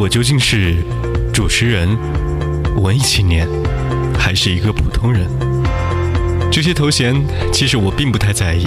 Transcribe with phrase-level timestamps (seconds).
[0.00, 0.76] 我究竟是
[1.30, 1.86] 主持人、
[2.76, 3.46] 文艺青年，
[4.18, 5.28] 还是一个普通人？
[6.50, 7.14] 这些头衔
[7.52, 8.66] 其实我并不太在意。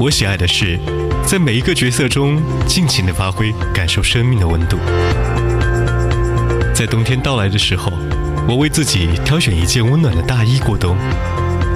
[0.00, 0.80] 我喜爱的是
[1.24, 4.78] 在每一个角色中尽情的发挥，感受生命的温度。
[6.74, 7.92] 在冬天到来的时候，
[8.48, 10.96] 我为自己挑选一件温暖的大衣过冬，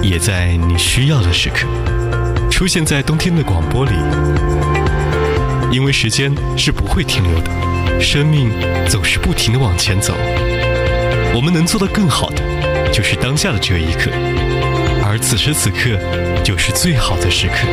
[0.01, 1.65] 也在你需要的时刻，
[2.49, 3.93] 出现在冬天的广播里。
[5.71, 8.51] 因为时间是不会停留的，生命
[8.89, 10.13] 总是不停的往前走。
[11.33, 12.43] 我们能做的更好的，
[12.91, 14.11] 就是当下的这一刻，
[15.01, 15.97] 而此时此刻
[16.43, 17.65] 就是最好的时刻。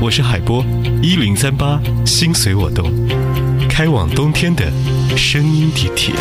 [0.00, 0.64] 我是海波，
[1.02, 2.90] 一零三八，心随我动，
[3.68, 4.64] 开往冬天的
[5.14, 6.14] 声音地铁。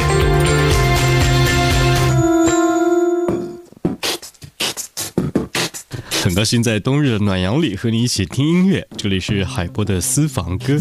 [6.34, 10.76] 很高兴在冬日的暖阳里和你一起听音乐，这里是海波的私房歌。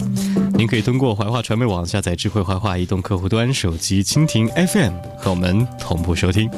[0.55, 6.48] 您可以通过怀化传媒网下载智慧怀化移动客户端、手机蜻蜓 FM 和我们同步收听。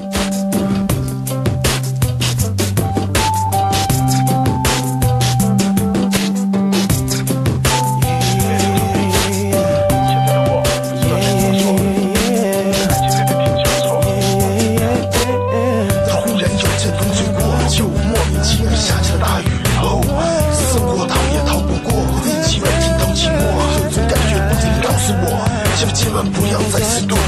[26.14, 27.18] 们不要再次堕落。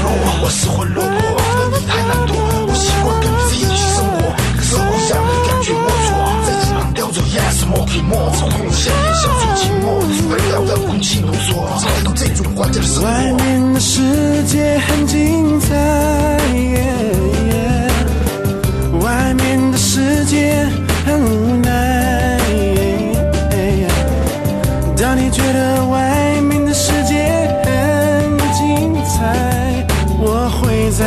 [0.41, 1.11] 我失魂落魄，
[1.59, 2.31] 的你太难惰。
[2.67, 6.15] 我习惯跟你一起生活，可是我想你感觉龌龊。
[6.47, 8.39] 在翅膀叼着烟，是默契，默契。
[8.47, 9.85] 空 more，操也消除寂寞，
[10.15, 13.09] 除了要让空气浓缩，才能这种环境的生活。
[13.09, 13.99] 外面的世
[14.45, 14.79] 界。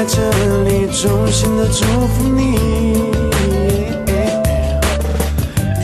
[0.01, 2.57] 在这里衷心的祝福你。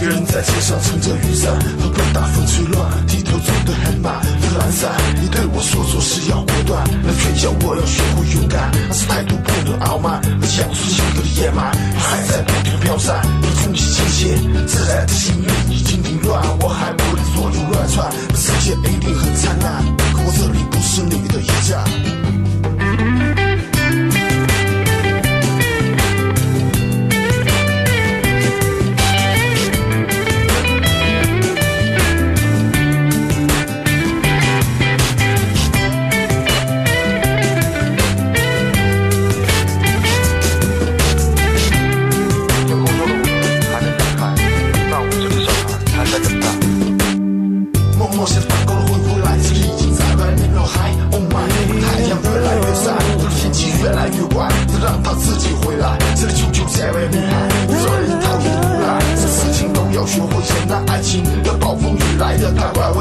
[0.01, 4.15] 人在街上撑着雨伞，和被大风吹乱，低头走得很慢。
[4.59, 4.91] 懒散，
[5.21, 8.71] 你对我说做事要果断，那却叫我要学会勇敢。
[8.89, 11.77] 那是态度不能傲慢，和讲出性格的野蛮。
[11.99, 18.11] 还在不停飘散，你空气间歇，自然的心运已经凌乱，我还不能左右乱窜。
[18.35, 19.85] 世界一定很灿烂，
[20.15, 21.85] 可我这里不是你的驿站。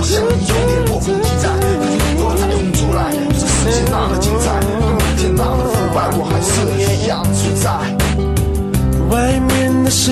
[0.06, 6.52] 想你有点迫不及待想从你的脸孔出来这世界那么精彩对明天那么的腐败我还是
[6.94, 7.66] 一样存在
[9.10, 10.12] 外面的世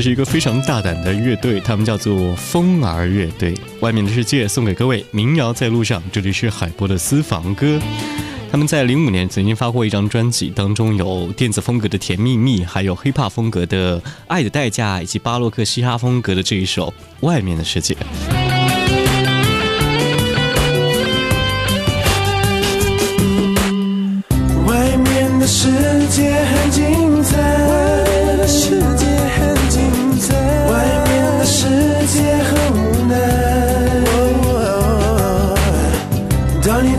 [0.00, 3.52] 这是一个非常大胆的乐队，他们叫做风儿乐队。
[3.80, 6.02] 外面的世界送给各位，民谣在路上。
[6.10, 7.78] 这里是海波的私房歌。
[8.50, 16.94] 他们在零五年曾经发过一张专辑，当中有电子风格的《甜蜜蜜》，还有 hiphop 风格的《爱的代价》，以及巴洛克嘻哈风格的这一首
[17.26, 17.94] 《外面的世界》。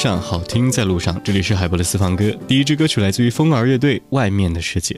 [0.00, 1.20] 上，好听在路上。
[1.22, 4.94] 这里是海波的私房歌，第一支歌曲来自于风儿乐队《外面的世界》。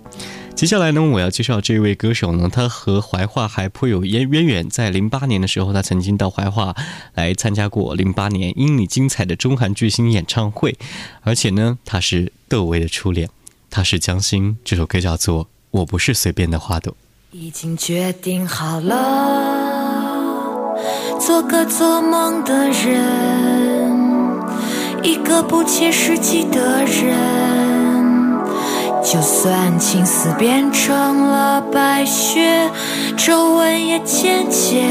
[0.55, 4.71] 接下来呢，我要介绍这位歌手呢，他和怀化还颇有渊渊源。
[4.71, 6.77] 在零八年的时候，他曾经到怀化
[7.15, 10.77] 来参加过零八年因你精彩的中韩巨星演唱会，
[11.23, 13.29] 而且呢，他是窦唯的初恋，
[13.71, 14.57] 他是江心。
[14.63, 16.93] 这首歌叫做《我不是随便的花朵》。
[17.33, 20.77] 已经决定好了，
[21.19, 23.62] 做个做梦的人，
[25.03, 27.15] 一个不切实际的人。
[29.05, 32.71] 就算青丝变成了白雪，
[33.17, 34.89] 皱纹也渐渐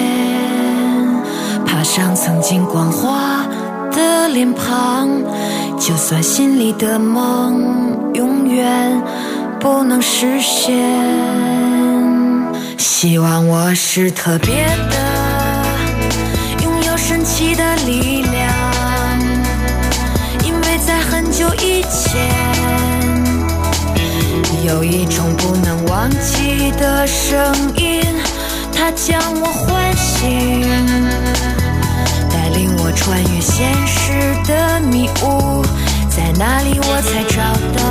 [1.66, 3.46] 爬上曾经光滑
[3.92, 5.10] 的脸庞。
[5.80, 9.02] 就算心里的梦永远
[9.60, 10.78] 不能实现，
[12.78, 15.00] 希望我是特别的，
[24.72, 28.02] 有一种不能忘记的声音，
[28.74, 30.66] 它将我唤醒，
[32.30, 35.62] 带领我穿越现实的迷雾，
[36.10, 37.42] 在那里我才找
[37.78, 37.84] 到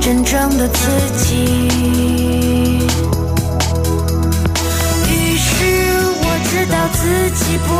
[0.00, 0.80] 真正的自
[1.16, 1.28] 己。
[5.08, 5.46] 于是
[6.24, 7.71] 我知道自己不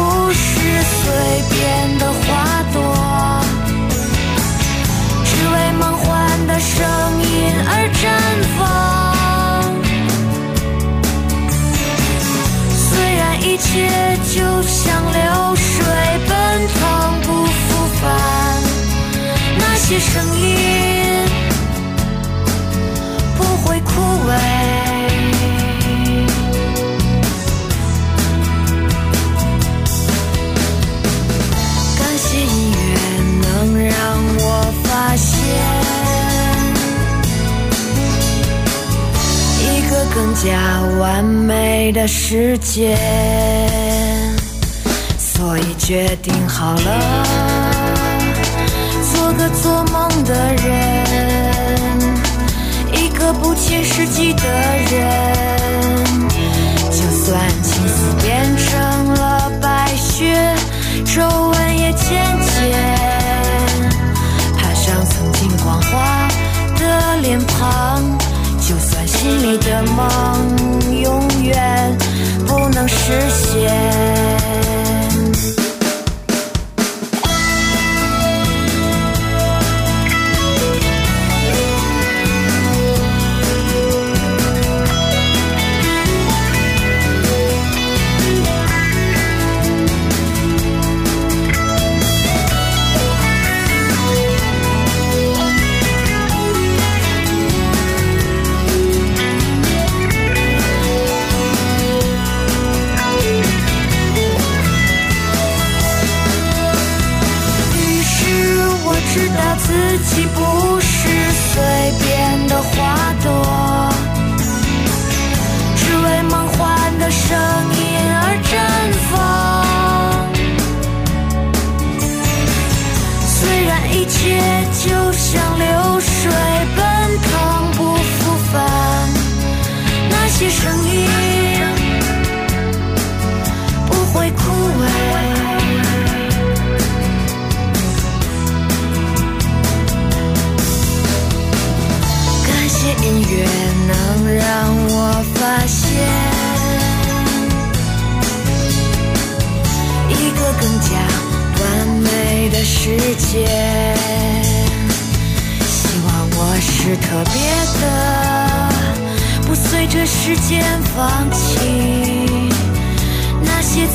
[35.13, 35.39] 发现
[39.61, 42.97] 一个更加完美的世界，
[45.19, 47.27] 所以决定好了，
[49.13, 52.01] 做个做梦的人，
[52.95, 54.49] 一个不切实际的
[54.91, 56.27] 人。
[56.91, 60.55] 就算青丝变成了白雪，
[61.05, 61.21] 皱
[61.51, 63.02] 纹也渐渐
[69.53, 70.52] 你的梦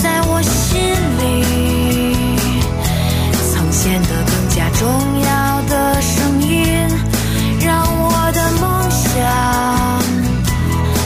[0.02, 0.80] 在我心
[1.20, 1.24] 里
[3.52, 4.88] 曾显得更加重
[5.22, 6.88] 要的声音
[7.62, 9.14] 让我的梦想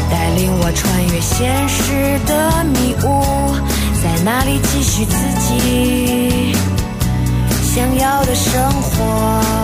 [0.10, 3.54] 带领我穿越现实的迷雾
[4.02, 6.54] 在那里继续自己
[7.64, 9.61] 想要的生活。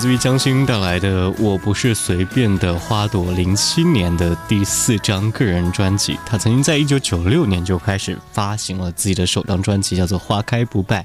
[0.00, 6.18] 自于江心带来的《我不是随便的花朵》，零七年的第四张个人专辑。
[6.24, 11.02] 他曾经在一九九六年就开始发行了自己的首张专辑，叫做《花开不败》。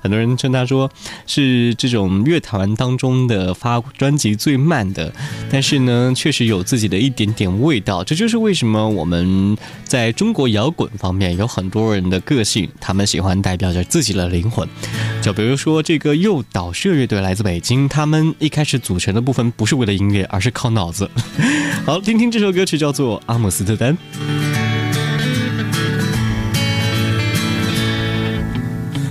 [0.00, 0.88] 很多人称他说
[1.26, 5.12] 是这种乐团当中的发专辑最慢的，
[5.50, 8.04] 但是呢，确实有自己的一点点味道。
[8.04, 14.68] 这就是为什么我们在中国摇滚方面有很多人的个性，他们喜欢代表着自己的灵魂。
[15.20, 18.35] 就比如说这个诱导社乐队来自北京，他们。
[18.38, 21.10] 一开始组成的部分不是为了音乐，而是靠脑子。
[21.86, 23.94] 好，听听这首歌曲，叫做《阿姆斯特丹》。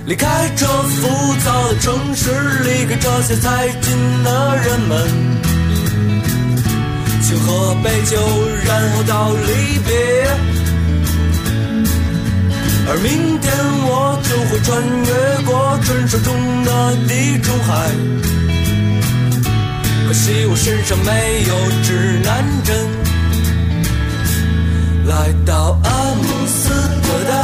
[0.06, 1.08] 离开这浮
[1.44, 2.30] 躁的城市，
[2.62, 5.08] 离开这些才近的人们，
[7.22, 8.16] 请喝杯酒，
[8.64, 10.26] 然后到离别。
[12.88, 13.52] 而明天
[13.82, 17.90] 我就会穿越过传说中的地中海。
[20.06, 22.76] 可惜我身上没有指南针，
[25.04, 26.68] 来到阿姆斯
[27.02, 27.34] 特丹，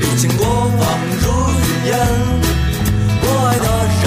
[0.00, 0.84] 已经过往
[1.22, 1.24] 如
[1.62, 1.94] 云烟。
[3.22, 3.66] 我爱的
[4.02, 4.04] 人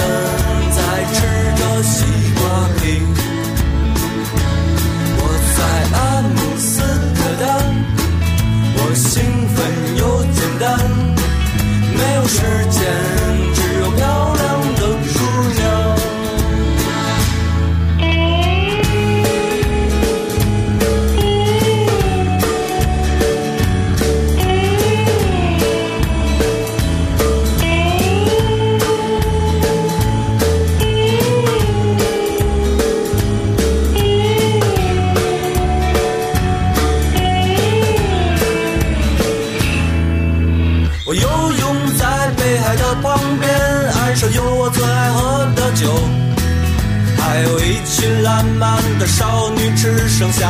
[0.76, 0.78] 在
[1.14, 1.18] 吃
[1.56, 2.04] 着西
[2.36, 2.42] 瓜
[2.76, 2.82] 皮。
[5.16, 5.20] 我
[5.56, 5.58] 在
[5.98, 6.00] 阿
[6.36, 6.84] 姆斯
[7.16, 7.48] 特丹，
[8.76, 9.08] 我兴
[9.56, 9.58] 奋
[9.96, 10.02] 又
[10.34, 10.68] 简单，
[11.96, 12.36] 没有时
[12.70, 12.84] 间，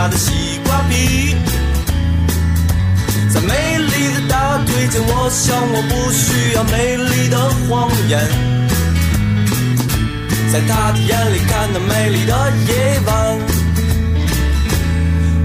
[0.02, 0.32] 他的西
[0.64, 1.36] 瓜皮，
[3.34, 7.38] 在美丽的大腿间，我想我不需要美丽的
[7.68, 8.18] 谎言。
[10.54, 12.34] 在他的眼里看到美丽的
[12.70, 13.38] 夜晚，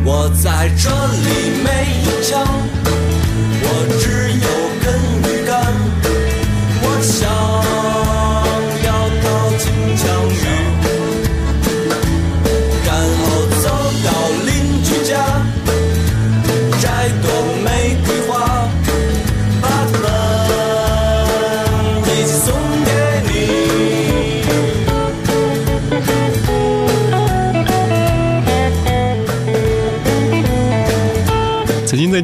[0.05, 1.27] 我在这里
[1.65, 1.69] 没
[2.07, 2.47] 有枪，
[3.61, 3.67] 我
[3.99, 4.05] 只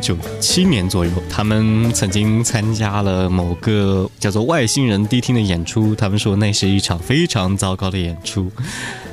[0.01, 5.95] 九七年左右，他们曾经参加了某个叫做“外星人迪厅”的演出。
[5.95, 8.51] 他们说那是一场非常糟糕的演出。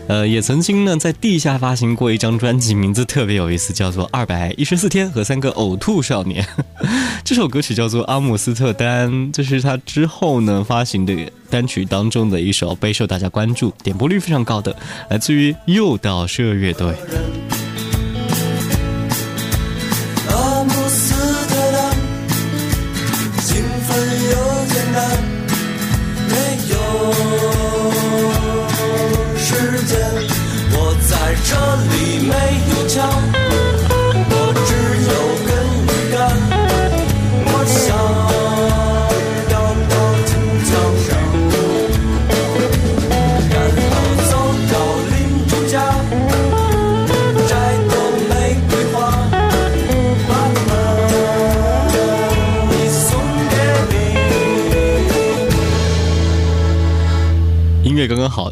[0.08, 6.42] 呃，也曾经呢在地下发行过一张专辑，名字特别有意思，叫做《二百一十四天和三个呕吐少年》。
[7.26, 11.14] 这首歌曲叫做《阿姆斯特丹》，这是他之后呢发行的
[11.50, 14.74] 单曲当中的一首备受大家关注、点播率非常高的，
[15.10, 16.96] 来自于诱导社乐队。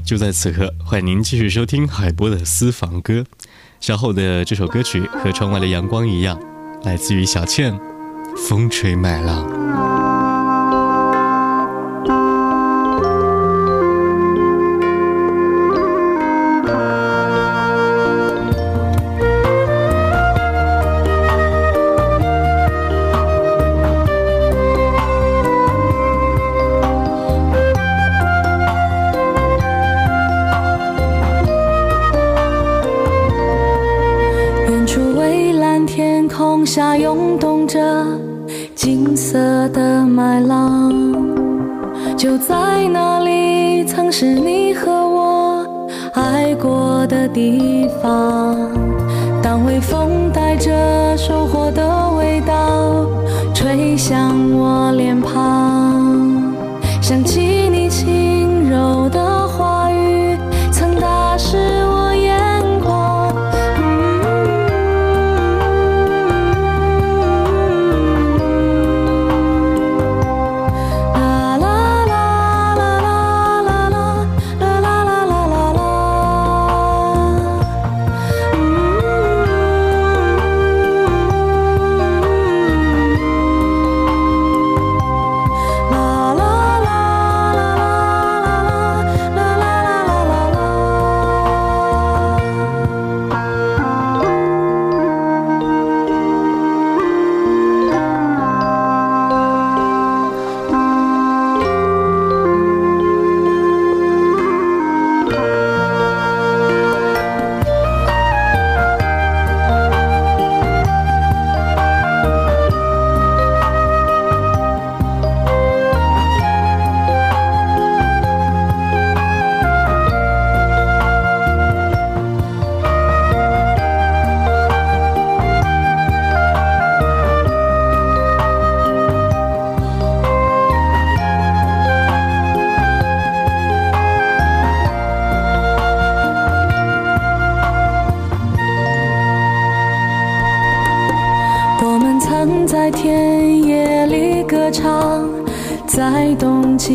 [0.05, 3.25] 就在此刻，欢迎您继续收听海波的私房歌。
[3.81, 6.39] 稍后的这首歌曲和窗外的阳光一样，
[6.83, 7.73] 来自于小倩，
[8.47, 9.43] 《风吹麦浪》。